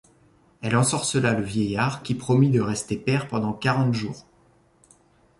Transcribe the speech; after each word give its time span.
Elle 0.63 0.75
ensorcela 0.77 1.33
le 1.35 1.43
vieillard, 1.43 2.01
qui 2.01 2.15
promit 2.15 2.49
de 2.49 2.59
rester 2.59 2.97
père 2.97 3.27
pendant 3.27 3.53
quarante 3.53 3.93
jours. 3.93 4.25